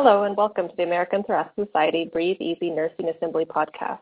[0.00, 3.98] Hello, and welcome to the American Thoracic Society Breathe Easy Nursing Assembly podcast.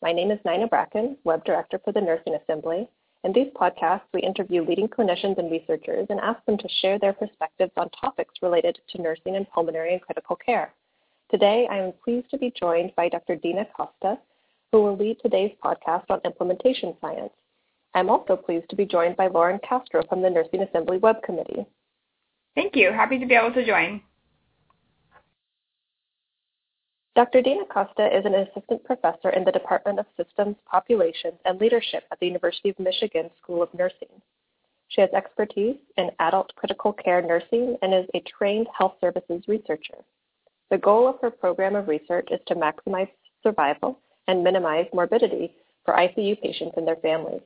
[0.00, 2.88] My name is Nina Bracken, Web Director for the Nursing Assembly.
[3.24, 7.12] In these podcasts, we interview leading clinicians and researchers and ask them to share their
[7.12, 10.72] perspectives on topics related to nursing and pulmonary and critical care.
[11.32, 13.34] Today, I am pleased to be joined by Dr.
[13.34, 14.20] Dina Costa,
[14.70, 17.32] who will lead today's podcast on implementation science.
[17.94, 21.66] I'm also pleased to be joined by Lauren Castro from the Nursing Assembly Web Committee.
[22.54, 22.92] Thank you.
[22.92, 24.00] Happy to be able to join.
[27.14, 27.42] Dr.
[27.42, 32.18] Dina Costa is an assistant professor in the Department of Systems, Populations, and Leadership at
[32.18, 34.20] the University of Michigan School of Nursing.
[34.88, 39.98] She has expertise in adult critical care nursing and is a trained health services researcher.
[40.70, 43.10] The goal of her program of research is to maximize
[43.44, 45.54] survival and minimize morbidity
[45.84, 47.42] for ICU patients and their families.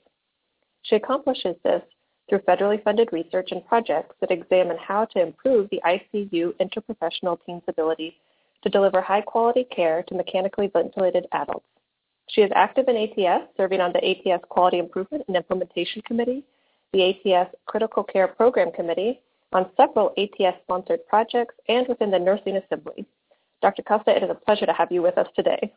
[0.82, 1.82] She accomplishes this
[2.28, 7.62] through federally funded research and projects that examine how to improve the ICU interprofessional team's
[7.68, 8.16] ability
[8.62, 11.66] to deliver high quality care to mechanically ventilated adults.
[12.30, 16.44] She is active in ATS, serving on the ATS Quality Improvement and Implementation Committee,
[16.92, 19.20] the ATS Critical Care Program Committee,
[19.52, 23.06] on several ATS sponsored projects, and within the Nursing Assembly.
[23.62, 23.82] Dr.
[23.82, 25.72] Costa, it is a pleasure to have you with us today.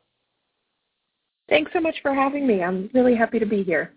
[1.50, 2.64] Thanks so much for having me.
[2.64, 3.94] I'm really happy to be here.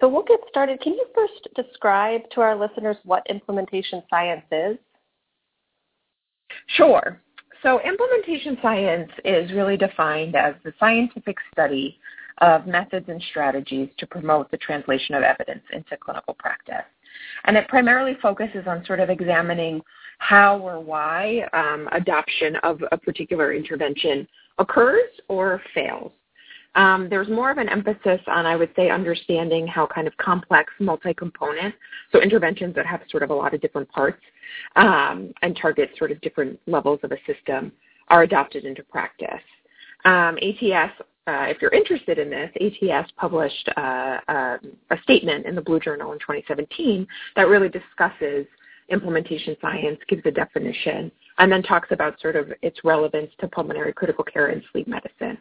[0.00, 0.80] So we'll get started.
[0.80, 4.76] Can you first describe to our listeners what implementation science is?
[6.68, 7.20] Sure.
[7.62, 11.98] So implementation science is really defined as the scientific study
[12.38, 16.86] of methods and strategies to promote the translation of evidence into clinical practice.
[17.44, 19.82] And it primarily focuses on sort of examining
[20.18, 24.26] how or why um, adoption of a particular intervention
[24.58, 26.12] occurs or fails.
[26.76, 30.72] Um, there's more of an emphasis on, I would say, understanding how kind of complex
[30.78, 31.74] multi-component,
[32.12, 34.22] so interventions that have sort of a lot of different parts
[34.76, 37.72] um, and target sort of different levels of a system
[38.08, 39.42] are adopted into practice.
[40.04, 40.92] Um, ATS,
[41.26, 44.58] uh, if you're interested in this, ATS published uh, uh,
[44.90, 47.06] a statement in the Blue Journal in 2017
[47.36, 48.46] that really discusses
[48.90, 53.94] implementation science, gives a definition, and then talks about sort of its relevance to pulmonary
[53.94, 55.38] critical care and sleep medicine.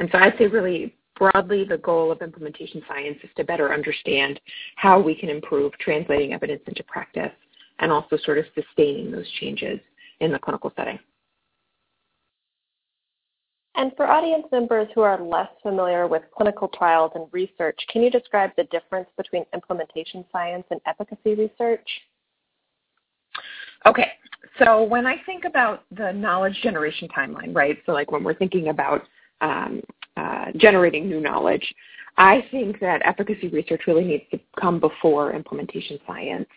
[0.00, 4.40] And so I'd say really broadly the goal of implementation science is to better understand
[4.76, 7.30] how we can improve translating evidence into practice
[7.80, 9.78] and also sort of sustaining those changes
[10.20, 10.98] in the clinical setting.
[13.74, 18.10] And for audience members who are less familiar with clinical trials and research, can you
[18.10, 21.88] describe the difference between implementation science and efficacy research?
[23.86, 24.12] Okay,
[24.58, 27.78] so when I think about the knowledge generation timeline, right?
[27.86, 29.02] So like when we're thinking about
[29.40, 29.80] um,
[30.16, 31.74] uh, generating new knowledge,
[32.16, 36.48] I think that efficacy research really needs to come before implementation science.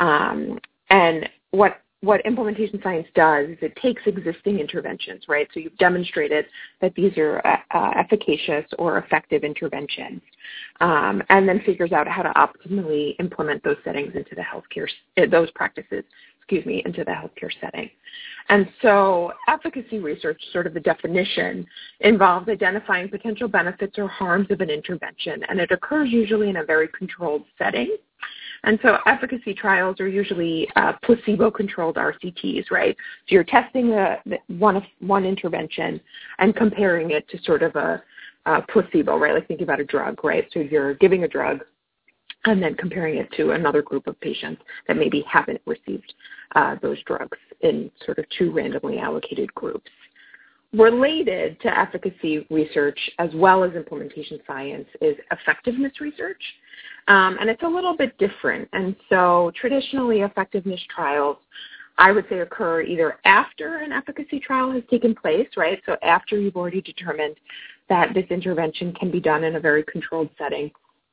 [0.00, 0.58] Um,
[0.90, 5.48] and what what implementation science does is it takes existing interventions, right?
[5.54, 6.46] So you've demonstrated
[6.80, 10.20] that these are uh, uh, efficacious or effective interventions,
[10.80, 14.88] um, and then figures out how to optimally implement those settings into the healthcare,
[15.30, 16.04] those practices
[16.44, 17.88] excuse me, into the healthcare setting.
[18.50, 21.66] And so efficacy research, sort of the definition,
[22.00, 26.64] involves identifying potential benefits or harms of an intervention, and it occurs usually in a
[26.64, 27.96] very controlled setting.
[28.64, 32.96] And so efficacy trials are usually uh, placebo-controlled RCTs, right?
[32.96, 34.16] So you're testing the
[34.48, 36.00] one, one intervention
[36.38, 38.02] and comparing it to sort of a,
[38.46, 39.34] a placebo, right?
[39.34, 40.46] Like thinking about a drug, right?
[40.52, 41.60] So you're giving a drug
[42.46, 46.14] and then comparing it to another group of patients that maybe haven't received
[46.54, 49.90] uh, those drugs in sort of two randomly allocated groups.
[50.72, 56.42] Related to efficacy research as well as implementation science is effectiveness research.
[57.06, 58.68] Um, and it's a little bit different.
[58.72, 61.36] And so traditionally effectiveness trials
[61.96, 65.80] I would say occur either after an efficacy trial has taken place, right?
[65.86, 67.36] So after you've already determined
[67.88, 70.70] that this intervention can be done in a very controlled setting,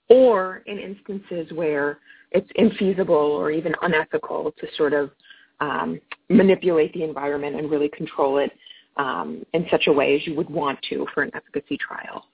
[0.10, 2.00] or in instances where
[2.32, 5.12] it's infeasible or even unethical to sort of
[5.60, 8.52] um, manipulate the environment and really control it
[8.98, 12.26] um, in such a way as you would want to for an efficacy trial.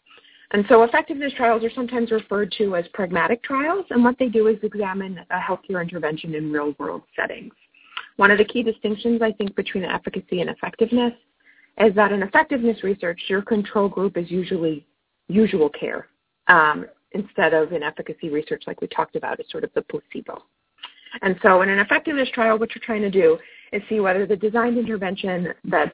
[0.52, 4.48] And so effectiveness trials are sometimes referred to as pragmatic trials, and what they do
[4.48, 7.54] is examine a healthcare intervention in real-world settings.
[8.16, 11.14] One of the key distinctions, I think, between efficacy and effectiveness
[11.80, 14.86] is that in effectiveness research, your control group is usually
[15.28, 16.08] usual care.
[16.48, 20.44] Um, instead of in efficacy research like we talked about is sort of the placebo.
[21.22, 23.38] And so in an effectiveness trial, what you're trying to do
[23.72, 25.94] is see whether the designed intervention that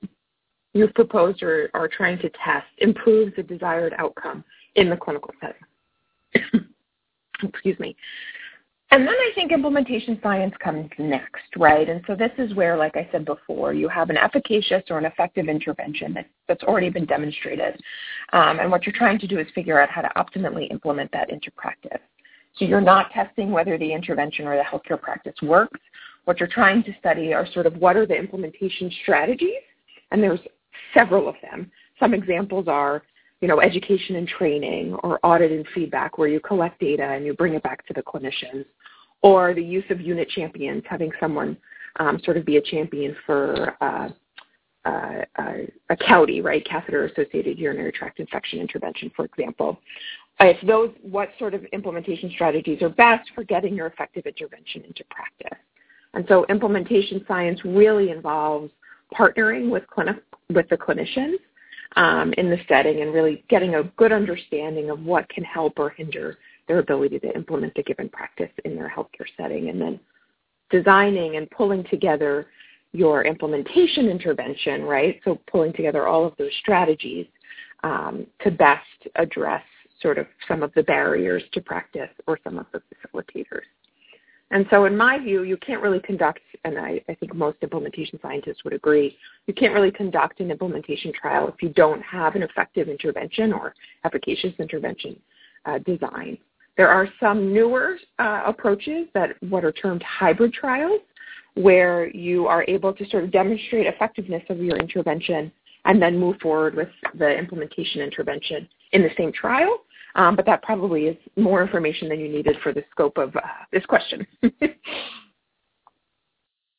[0.73, 4.43] you've proposed or are trying to test improves the desired outcome
[4.75, 6.65] in the clinical setting.
[7.43, 7.95] Excuse me.
[8.91, 11.89] And then I think implementation science comes next, right?
[11.89, 15.05] And so this is where, like I said before, you have an efficacious or an
[15.05, 17.81] effective intervention that, that's already been demonstrated.
[18.33, 21.31] Um, and what you're trying to do is figure out how to optimally implement that
[21.31, 22.01] into practice.
[22.55, 25.79] So you're not testing whether the intervention or the healthcare practice works.
[26.25, 29.63] What you're trying to study are sort of what are the implementation strategies,
[30.11, 30.39] and there's
[30.93, 31.71] several of them.
[31.99, 33.03] Some examples are
[33.43, 37.33] you know, education and training or audit and feedback where you collect data and you
[37.33, 38.63] bring it back to the clinicians
[39.21, 41.57] or the use of unit champions, having someone
[41.99, 44.07] um, sort of be a champion for uh,
[44.85, 45.53] uh, uh,
[45.89, 49.77] a CAUTI, right, catheter-associated urinary tract infection intervention, for example.
[50.39, 55.03] If those, what sort of implementation strategies are best for getting your effective intervention into
[55.11, 55.59] practice?
[56.13, 58.71] And so implementation science really involves
[59.18, 60.18] partnering with clinic,
[60.50, 61.36] with the clinicians
[61.95, 65.89] um, in the setting and really getting a good understanding of what can help or
[65.89, 66.38] hinder
[66.68, 70.00] their ability to implement a given practice in their healthcare setting and then
[70.69, 72.48] designing and pulling together
[72.94, 75.19] your implementation intervention, right?
[75.25, 77.27] So pulling together all of those strategies
[77.83, 78.81] um, to best
[79.15, 79.63] address
[80.01, 83.63] sort of some of the barriers to practice or some of the facilitators.
[84.53, 88.19] And so in my view, you can't really conduct, and I, I, think most implementation
[88.21, 89.17] scientists would agree,
[89.47, 93.73] you can't really conduct an implementation trial if you don't have an effective intervention or
[94.05, 95.19] efficacious intervention
[95.65, 96.38] uh, design.
[96.77, 101.01] There are some newer uh, approaches that what are termed hybrid trials,
[101.55, 105.51] where you are able to sort of demonstrate effectiveness of your intervention
[105.85, 109.79] and then move forward with the implementation intervention in the same trial
[110.15, 113.42] um, but that probably is more information than you needed for the scope of uh,
[113.71, 114.25] this question.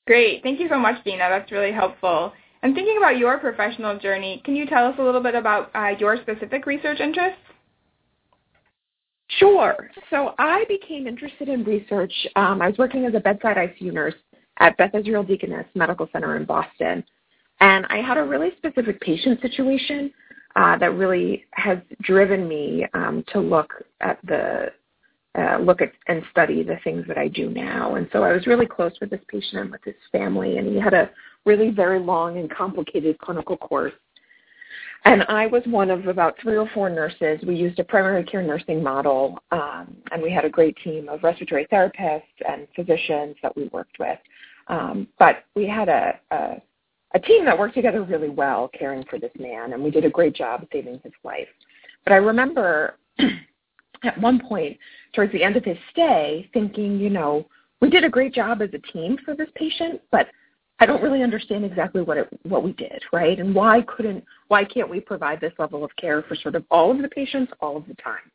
[0.07, 0.43] Great.
[0.43, 1.29] Thank you so much, Dina.
[1.31, 2.33] That's really helpful.
[2.63, 5.93] And thinking about your professional journey, can you tell us a little bit about uh,
[5.99, 7.41] your specific research interests?
[9.39, 9.91] Sure.
[10.11, 12.13] So I became interested in research.
[12.37, 14.15] Um, I was working as a bedside ICU nurse
[14.59, 17.03] at Beth Israel Deaconess Medical Center in Boston.
[17.61, 20.13] And I had a really specific patient situation
[20.57, 24.73] uh, that really has driven me um, to look at the
[25.37, 27.97] uh, look at and study the things that I do now.
[27.97, 30.79] And so I was really close with this patient and with his family, and he
[30.79, 31.11] had a
[31.45, 33.93] really very long and complicated clinical course.
[35.05, 37.39] And I was one of about three or four nurses.
[37.47, 41.23] We used a primary care nursing model, um, and we had a great team of
[41.23, 44.19] respiratory therapists and physicians that we worked with.
[44.69, 46.63] Um, but we had a, a
[47.15, 50.11] a team that worked together really well caring for this man, and we did a
[50.11, 51.49] great job saving his life.
[52.05, 52.99] But I remember
[54.03, 54.77] at one point
[55.15, 57.47] towards the end of his stay thinking, you know,
[57.81, 60.29] we did a great job as a team for this patient, but
[60.81, 63.39] I don't really understand exactly what it what we did, right?
[63.39, 66.91] And why couldn't why can't we provide this level of care for sort of all
[66.91, 68.31] of the patients all of the time?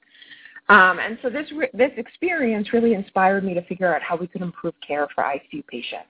[0.69, 4.27] Um, and so this re- this experience really inspired me to figure out how we
[4.27, 6.07] could improve care for ICU patients.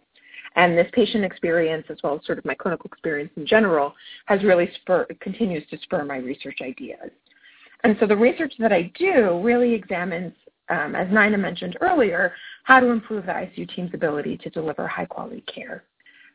[0.59, 3.95] And this patient experience, as well as sort of my clinical experience in general,
[4.25, 7.11] has really spur, continues to spur my research ideas.
[7.85, 10.33] And so the research that I do really examines,
[10.67, 12.33] um, as Nina mentioned earlier,
[12.65, 15.85] how to improve the ICU team's ability to deliver high quality care.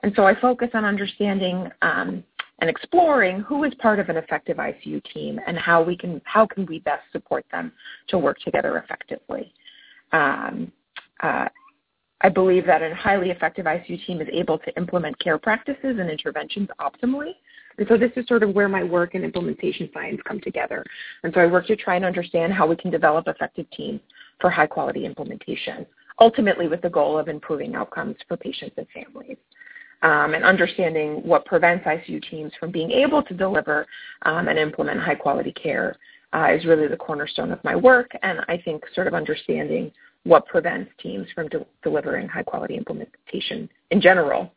[0.02, 2.24] And so I focus on understanding um,
[2.60, 6.46] and exploring who is part of an effective ICU team and how we can how
[6.46, 7.72] can we best support them
[8.08, 9.52] to work together effectively.
[10.12, 10.72] Um,
[11.22, 11.48] uh,
[12.24, 16.08] I believe that a highly effective ICU team is able to implement care practices and
[16.08, 17.32] interventions optimally.
[17.76, 20.82] And so this is sort of where my work and implementation science come together.
[21.22, 24.00] And so I work to try and understand how we can develop effective teams
[24.40, 25.84] for high quality implementation,
[26.18, 29.36] ultimately with the goal of improving outcomes for patients and families.
[30.00, 33.86] Um, and understanding what prevents ICU teams from being able to deliver
[34.22, 35.96] um, and implement high quality care
[36.32, 38.10] uh, is really the cornerstone of my work.
[38.22, 39.92] And I think sort of understanding
[40.24, 44.52] what prevents teams from de- delivering high quality implementation in general,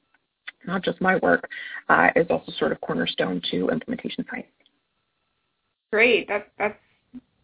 [0.66, 1.50] not just my work,
[1.90, 4.48] uh, is also sort of cornerstone to implementation science.
[5.92, 6.78] Great, that's that's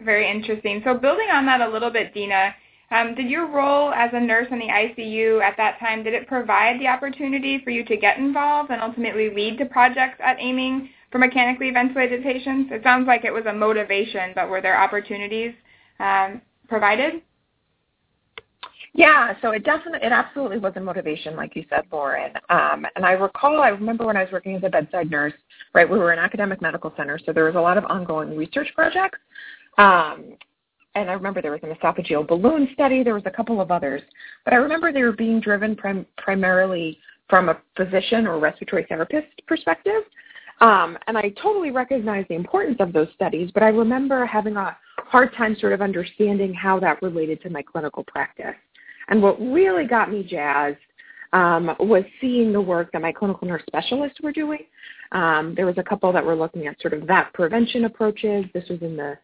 [0.01, 0.81] very interesting.
[0.83, 2.53] So building on that a little bit, Dina,
[2.91, 6.27] um, did your role as a nurse in the ICU at that time did it
[6.27, 10.89] provide the opportunity for you to get involved and ultimately lead to projects at aiming
[11.11, 12.69] for mechanically ventilated patients?
[12.71, 15.53] It sounds like it was a motivation, but were there opportunities
[15.99, 17.21] um, provided?
[18.95, 22.31] Yeah, so it definitely, it absolutely was a motivation, like you said, Lauren.
[22.50, 25.33] Um, and I recall, I remember when I was working as a bedside nurse,
[25.73, 28.67] right, we were an academic medical center, so there was a lot of ongoing research
[28.75, 29.17] projects.
[29.79, 30.38] Um,
[30.93, 34.03] and I remember there was an esophageal balloon study, there was a couple of others.
[34.45, 39.27] But I remember they were being driven prim- primarily from a physician or respiratory therapist
[39.47, 40.03] perspective.
[40.62, 44.77] Um, and I totally recognize the importance of those studies, but I remember having a
[44.97, 48.53] hard time sort of understanding how that related to my clinical practice.
[49.07, 50.77] And what really got me jazzed
[51.33, 54.65] um, was seeing the work that my clinical nurse specialists were doing.
[55.12, 58.45] Um, there was a couple that were looking at sort of VAP prevention approaches.
[58.53, 59.17] This was in the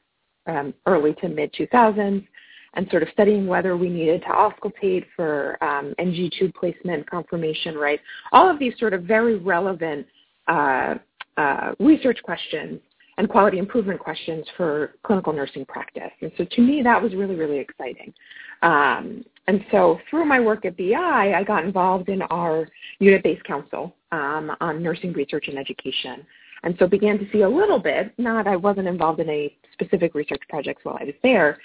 [0.48, 2.26] um, early to mid 2000s,
[2.74, 7.76] and sort of studying whether we needed to auscultate for um, NG tube placement confirmation,
[7.76, 8.00] right?
[8.32, 10.06] All of these sort of very relevant
[10.48, 10.96] uh,
[11.38, 12.80] uh, research questions
[13.20, 16.10] and quality improvement questions for clinical nursing practice.
[16.22, 18.14] And so to me, that was really, really exciting.
[18.62, 22.68] Um, and so through my work at BI, I got involved in our
[23.00, 26.26] unit-based council um, on nursing research and education.
[26.64, 30.16] And so began to see a little bit, not I wasn't involved in any specific
[30.16, 31.58] research projects while I was there,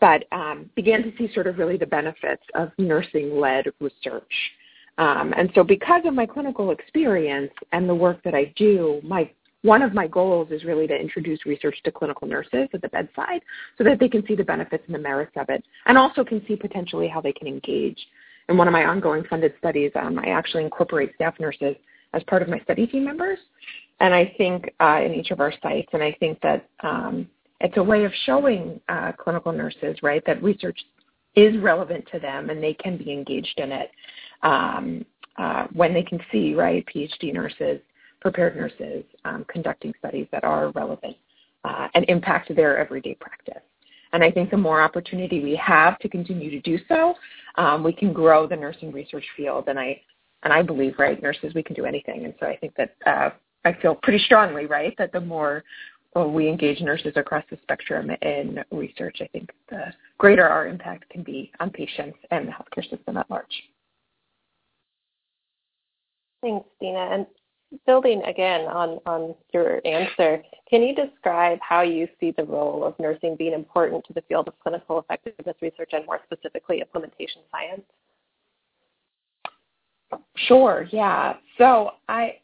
[0.00, 4.32] but um, began to see sort of really the benefits of nursing-led research.
[4.98, 9.30] Um, and so because of my clinical experience and the work that I do, my
[9.62, 13.42] one of my goals is really to introduce research to clinical nurses at the bedside
[13.76, 16.44] so that they can see the benefits and the merits of it and also can
[16.46, 17.98] see potentially how they can engage.
[18.48, 21.76] In one of my ongoing funded studies, um, I actually incorporate staff nurses
[22.14, 23.38] as part of my study team members.
[24.00, 27.28] And I think uh, in each of our sites, and I think that um,
[27.60, 30.78] it's a way of showing uh, clinical nurses, right, that research
[31.34, 33.90] is relevant to them and they can be engaged in it
[34.42, 35.04] um,
[35.36, 37.80] uh, when they can see, right, PhD nurses
[38.20, 41.16] prepared nurses um, conducting studies that are relevant
[41.64, 43.62] uh, and impact their everyday practice.
[44.12, 47.14] And I think the more opportunity we have to continue to do so,
[47.56, 49.64] um, we can grow the nursing research field.
[49.68, 50.00] And I
[50.44, 52.24] and I believe, right, nurses, we can do anything.
[52.24, 53.30] And so I think that uh,
[53.64, 55.64] I feel pretty strongly, right, that the more
[56.14, 61.08] well, we engage nurses across the spectrum in research, I think the greater our impact
[61.10, 63.62] can be on patients and the healthcare system at large.
[66.42, 67.10] Thanks, Dina.
[67.12, 67.26] And
[67.86, 72.98] building again on, on your answer, can you describe how you see the role of
[72.98, 77.82] nursing being important to the field of clinical effectiveness research and more specifically implementation science?
[80.46, 81.34] Sure, yeah.
[81.58, 82.36] So I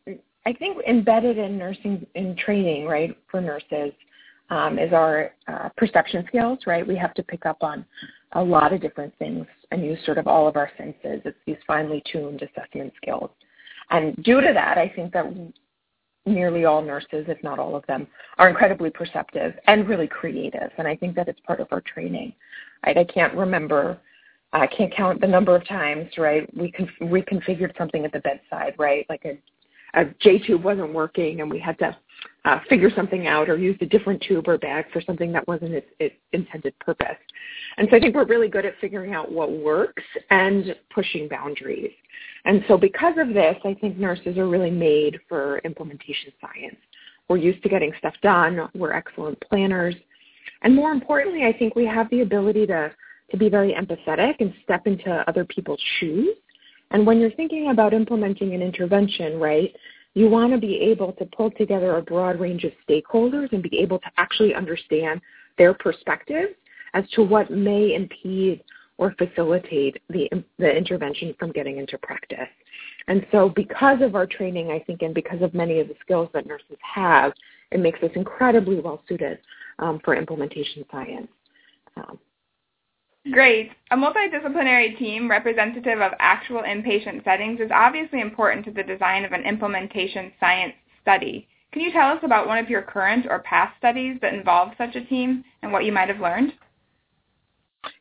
[0.46, 3.92] I think embedded in nursing in training, right, for nurses,
[4.50, 6.86] um, is our uh, perception skills, right?
[6.86, 7.86] We have to pick up on
[8.32, 11.22] a lot of different things and use sort of all of our senses.
[11.24, 13.30] It's these finely tuned assessment skills.
[13.90, 15.26] And due to that, I think that
[16.26, 18.06] nearly all nurses, if not all of them,
[18.38, 20.70] are incredibly perceptive and really creative.
[20.78, 22.32] And I think that it's part of our training.
[22.86, 22.96] Right?
[22.96, 23.98] I can't remember,
[24.52, 26.48] I can't count the number of times, right?
[26.56, 29.06] We con- reconfigured something at the bedside, right?
[29.08, 29.38] Like a,
[30.00, 31.96] a J tube wasn't working, and we had to
[32.44, 35.72] uh, figure something out or use a different tube or bag for something that wasn't
[35.72, 37.16] its, its intended purpose.
[37.78, 41.92] And so I think we're really good at figuring out what works and pushing boundaries.
[42.44, 46.76] And so because of this, I think nurses are really made for implementation science.
[47.28, 48.68] We're used to getting stuff done.
[48.74, 49.94] We're excellent planners.
[50.62, 52.92] And more importantly, I think we have the ability to,
[53.30, 56.36] to be very empathetic and step into other people's shoes.
[56.90, 59.74] And when you're thinking about implementing an intervention, right,
[60.14, 63.78] you want to be able to pull together a broad range of stakeholders and be
[63.78, 65.20] able to actually understand
[65.58, 66.54] their perspectives
[66.94, 68.62] as to what may impede
[68.96, 70.28] or facilitate the,
[70.58, 72.48] the intervention from getting into practice.
[73.08, 76.28] And so because of our training, I think, and because of many of the skills
[76.32, 77.32] that nurses have,
[77.72, 79.38] it makes us incredibly well suited
[79.80, 81.28] um, for implementation science.
[81.96, 82.18] Um,
[83.34, 83.72] Great.
[83.90, 89.32] A multidisciplinary team representative of actual inpatient settings is obviously important to the design of
[89.32, 91.48] an implementation science study.
[91.72, 94.94] Can you tell us about one of your current or past studies that involved such
[94.94, 96.52] a team and what you might have learned?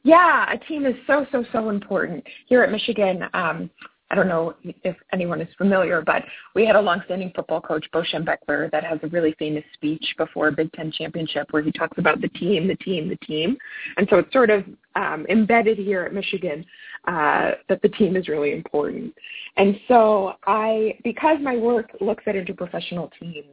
[0.04, 2.24] Yeah, a team is so, so, so important.
[2.46, 3.72] Here at Michigan, um,
[4.14, 4.54] I don't know
[4.84, 9.00] if anyone is familiar, but we had a longstanding football coach, Bo Schembechler, that has
[9.02, 12.68] a really famous speech before a Big Ten championship where he talks about the team,
[12.68, 13.58] the team, the team.
[13.98, 14.66] And so it's sort of
[14.96, 16.64] um, embedded here at Michigan
[17.08, 19.16] uh, that the team is really important.
[19.58, 23.48] And so I, because my work looks at interprofessional teams,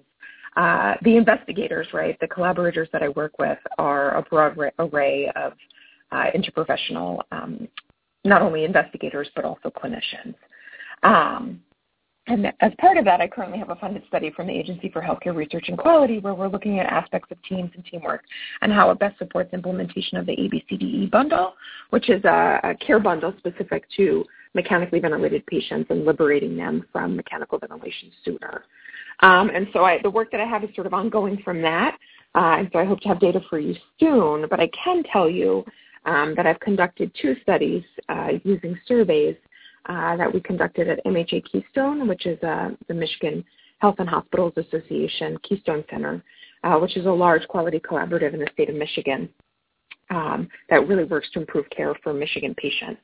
[0.59, 5.55] uh, the investigators, right, the collaborators that I work with are a broad array of
[6.13, 7.67] uh, interprofessional, um,
[8.27, 10.35] not only investigators, but also clinicians.
[11.03, 11.61] Um,
[12.27, 15.03] and as part of that, I currently have a funded study from the Agency for
[15.03, 18.23] Healthcare Research and Quality where we're looking at aspects of teams and teamwork
[18.63, 21.55] and how it best supports implementation of the ABCDE bundle,
[21.91, 27.17] which is a, a care bundle specific to mechanically ventilated patients and liberating them from
[27.17, 28.65] mechanical ventilation sooner.
[29.21, 31.97] Um, and so I, the work that I have is sort of ongoing from that.
[32.35, 34.47] Uh, and so I hope to have data for you soon.
[34.49, 35.65] But I can tell you
[36.05, 39.37] um, that I've conducted two studies uh, using surveys
[39.89, 43.45] that we conducted at MHA Keystone, which is uh, the Michigan
[43.79, 46.23] Health and Hospitals Association Keystone Center,
[46.65, 49.29] uh, which is a large quality collaborative in the state of Michigan.
[50.11, 53.01] um, that really works to improve care for Michigan patients.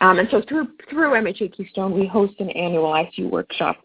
[0.00, 3.76] Um, and so through through MHA Keystone, we host an annual ICU workshop,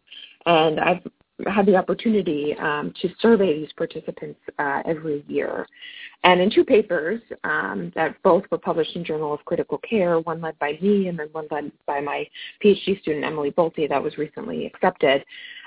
[0.46, 1.06] and I've
[1.48, 5.68] had the opportunity um, to survey these participants uh, every year.
[6.24, 10.42] And in two papers um, that both were published in Journal of Critical Care, one
[10.42, 12.28] led by me and then one led by my
[12.64, 15.24] PhD student, Emily Bolte, that was recently accepted,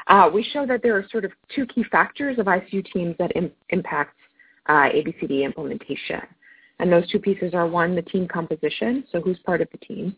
[0.08, 3.34] uh, we show that there are sort of two key factors of ICU teams that
[3.34, 4.16] Im- impact
[4.66, 6.20] uh, ABCD implementation.
[6.78, 10.16] And those two pieces are one, the team composition, so who's part of the team,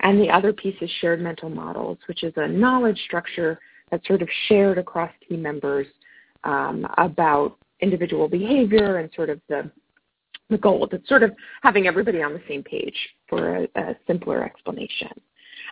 [0.00, 3.58] and the other piece is shared mental models, which is a knowledge structure
[3.90, 5.86] that's sort of shared across team members
[6.44, 9.70] um, about individual behavior and sort of the
[10.48, 10.88] the goal.
[10.92, 12.94] It's sort of having everybody on the same page
[13.28, 15.10] for a, a simpler explanation.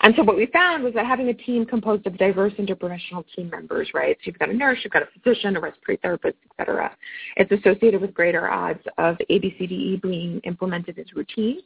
[0.03, 3.49] And so what we found was that having a team composed of diverse interprofessional team
[3.51, 4.17] members, right?
[4.17, 6.97] So you've got a nurse, you've got a physician, a respiratory therapist, et cetera.
[7.37, 11.59] It's associated with greater odds of ABCDE being implemented as routine.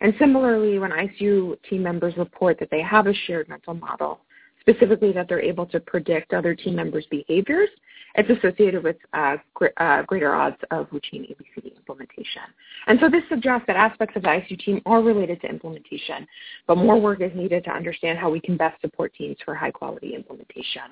[0.00, 4.20] And similarly, when ICU team members report that they have a shared mental model,
[4.60, 7.68] specifically that they're able to predict other team members' behaviors,
[8.14, 12.42] it's associated with uh, gr- uh, greater odds of routine ABCD implementation.
[12.86, 16.26] And so this suggests that aspects of the ICU team are related to implementation,
[16.66, 19.70] but more work is needed to understand how we can best support teams for high
[19.70, 20.82] quality implementation.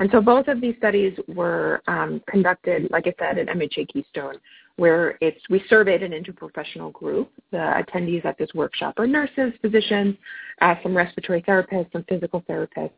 [0.00, 4.34] And so both of these studies were um, conducted, like I said, at MHA Keystone,
[4.76, 7.30] where it's we surveyed an interprofessional group.
[7.50, 10.16] The attendees at this workshop are nurses, physicians,
[10.62, 12.92] uh, some respiratory therapists, some physical therapists.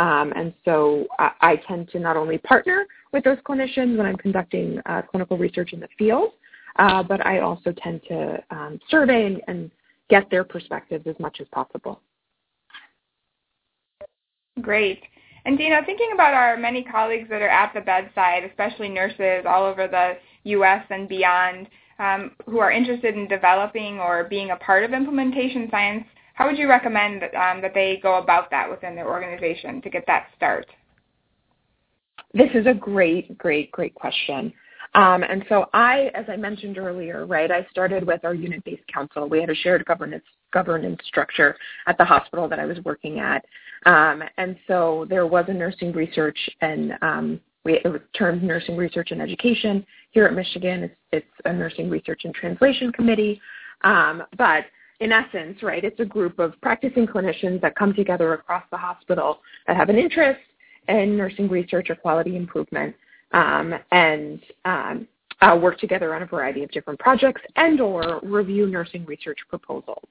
[0.00, 4.16] Um, and so I, I, tend to not only partner with those clinicians when I'm
[4.16, 6.32] conducting uh, clinical research in the field,
[6.76, 9.70] uh, but I also tend to um, survey and, and
[10.08, 12.00] get their perspectives as much as possible.
[14.62, 15.02] Great.
[15.44, 19.64] And Dina, thinking about our many colleagues that are at the bedside, especially nurses all
[19.64, 20.14] over the
[20.50, 20.84] U.S.
[20.90, 21.68] and beyond,
[21.98, 26.58] um, who are interested in developing or being a part of implementation science, how would
[26.58, 30.66] you recommend um, that they go about that within their organization to get that start?
[32.34, 34.52] This is a great, great, great question.
[34.94, 39.28] Um, and so I, as I mentioned earlier, right, I started with our unit-based council.
[39.28, 43.44] We had a shared governance governance structure at the hospital that I was working at,
[43.86, 48.76] um, and so there was a nursing research and um, we, it was termed Nursing
[48.76, 50.84] Research and Education here at Michigan.
[50.84, 53.40] It's, it's a Nursing Research and Translation Committee,
[53.84, 54.64] um, but
[55.00, 59.40] in essence, right, it's a group of practicing clinicians that come together across the hospital
[59.66, 60.40] that have an interest
[60.88, 62.94] in nursing research or quality improvement
[63.32, 65.08] um, and um,
[65.40, 70.04] uh, work together on a variety of different projects and or review nursing research proposals.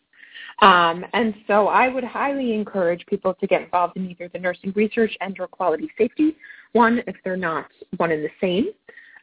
[0.60, 4.74] Um, and so I would highly encourage people to get involved in either the nursing
[4.76, 6.36] research and or quality safety
[6.74, 8.68] one if they're not one and the same.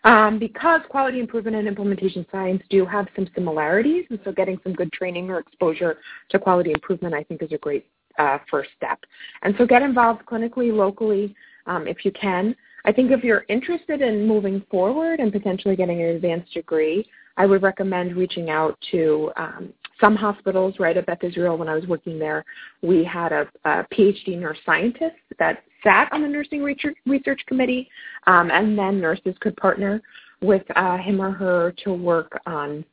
[0.05, 4.73] Um, because quality improvement and implementation science do have some similarities, and so getting some
[4.73, 7.87] good training or exposure to quality improvement, I think, is a great
[8.19, 9.01] uh, first step.
[9.43, 11.35] And so get involved clinically, locally,
[11.67, 12.55] um, if you can.
[12.85, 17.05] I think if you're interested in moving forward and potentially getting an advanced degree,
[17.39, 20.75] I would recommend reaching out to um, some hospitals.
[20.79, 22.45] Right at Beth Israel, when I was working there,
[22.83, 27.89] we had a, a PhD nurse scientist that sat on the nursing research, research committee,
[28.27, 30.03] um, and then nurses could partner
[30.43, 32.85] with uh, him or her to work on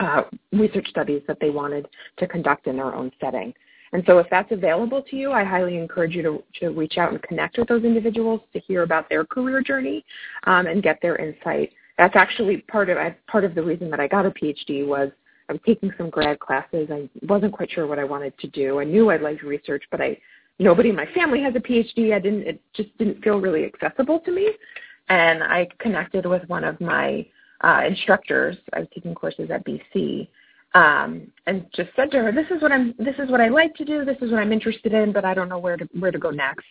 [0.00, 1.86] uh, research studies that they wanted
[2.18, 3.52] to conduct in their own setting.
[3.92, 7.12] And so if that's available to you, I highly encourage you to, to reach out
[7.12, 10.04] and connect with those individuals to hear about their career journey
[10.44, 11.70] um, and get their insight.
[11.98, 15.10] That's actually part of part of the reason that I got a PhD was
[15.48, 16.88] I was taking some grad classes.
[16.90, 18.80] I wasn't quite sure what I wanted to do.
[18.80, 20.18] I knew I liked research, but I
[20.58, 22.14] nobody in my family has a PhD.
[22.14, 22.42] I didn't.
[22.42, 24.50] It just didn't feel really accessible to me.
[25.08, 27.26] And I connected with one of my
[27.60, 28.56] uh, instructors.
[28.72, 30.28] I was taking courses at BC,
[30.74, 32.94] um, and just said to her, "This is what I'm.
[32.98, 34.04] This is what I like to do.
[34.04, 36.30] This is what I'm interested in, but I don't know where to where to go
[36.30, 36.66] next."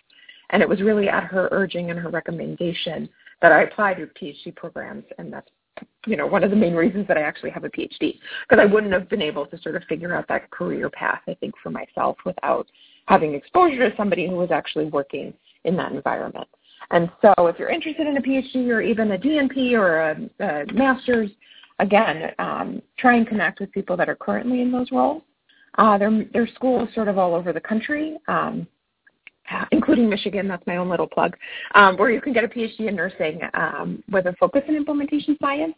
[0.50, 3.10] And it was really at her urging and her recommendation
[3.44, 5.50] that I applied to PhD programs, and that's
[6.08, 8.66] you know one of the main reasons that I actually have a PhD because I
[8.66, 11.70] wouldn't have been able to sort of figure out that career path I think for
[11.70, 12.68] myself without
[13.08, 15.34] having exposure to somebody who was actually working
[15.66, 16.48] in that environment.
[16.92, 20.74] And so if you're interested in a PhD or even a DNP or a, a
[20.74, 21.30] master's,
[21.80, 25.24] again, um, try and connect with people that are currently in those roles.
[25.78, 28.68] Uh, there, there are schools sort of all over the country, um,
[29.72, 31.36] including Michigan, that's my own little plug,
[31.76, 35.38] um, where you can get a PhD in nursing um, with a focus in implementation
[35.42, 35.76] science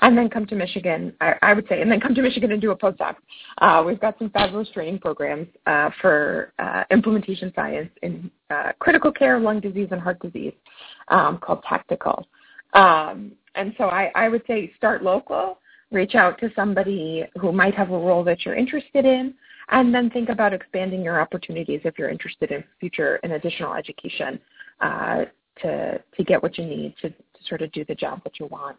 [0.00, 2.60] and then come to Michigan, I, I, would say, and then come to Michigan and
[2.60, 3.14] do a postdoc.
[3.58, 9.12] Uh, we've got some fabulous training programs uh, for uh, implementation science in uh, critical
[9.12, 10.52] care, lung disease, and heart disease
[11.08, 12.26] um, called Tactical.
[12.72, 15.60] Um, and so I, I, would say start local
[15.92, 19.32] reach out to somebody who might have a role that you're interested in,
[19.68, 24.38] and then think about expanding your opportunities if you're interested in future and additional education
[24.80, 25.24] uh,
[25.62, 27.16] to, to get what you need to, to
[27.48, 28.76] sort of do the job that you want.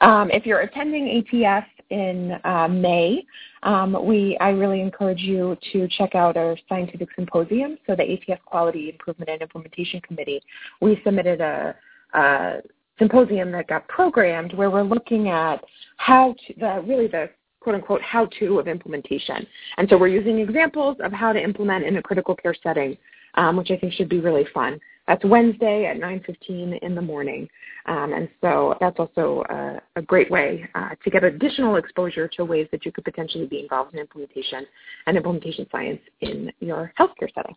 [0.00, 3.24] Um, if you're attending ATS in uh, May,
[3.62, 7.76] um, we I really encourage you to check out our scientific symposium.
[7.86, 10.40] So the ATS Quality Improvement and Implementation Committee,
[10.80, 11.74] we submitted a,
[12.14, 12.60] a
[12.98, 15.62] symposium that got programmed where we're looking at
[15.98, 17.28] how to the really the
[17.60, 19.46] quote unquote how to of implementation.
[19.76, 22.96] And so we're using examples of how to implement in a critical care setting,
[23.34, 24.80] um, which I think should be really fun.
[25.06, 27.48] That's Wednesday at 9:15 in the morning,
[27.86, 32.44] um, and so that's also a, a great way uh, to get additional exposure to
[32.44, 34.64] ways that you could potentially be involved in implementation
[35.06, 37.56] and implementation science in your healthcare setting.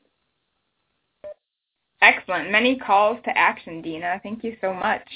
[2.01, 2.51] Excellent.
[2.51, 4.19] Many calls to action, Dina.
[4.23, 5.07] Thank you so much.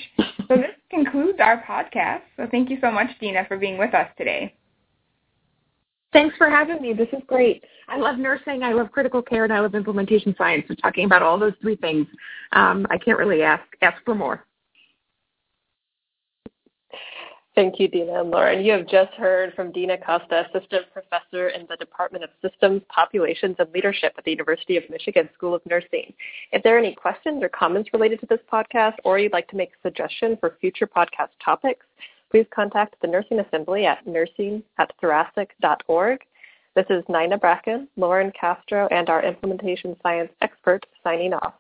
[0.47, 2.21] so this concludes our podcast.
[2.37, 4.53] So thank you so much, Dina, for being with us today.
[6.13, 6.93] Thanks for having me.
[6.93, 7.63] This is great.
[7.89, 10.65] I love nursing, I love critical care, and I love implementation science.
[10.67, 12.07] So talking about all those three things,
[12.53, 14.45] um, I can't really ask ask for more.
[17.57, 18.63] Thank you, Dina and Lauren.
[18.63, 23.55] You have just heard from Dina Costa, Assistant Professor in the Department of Systems, Populations,
[23.57, 26.13] and Leadership at the University of Michigan School of Nursing.
[26.51, 29.55] If there are any questions or comments related to this podcast, or you'd like to
[29.55, 31.83] make a suggestion for future podcast topics,
[32.31, 36.19] please contact the Nursing Assembly at nursing at thoracic.org.
[36.75, 41.53] This is Nina Bracken, Lauren Castro, and our implementation science expert signing off.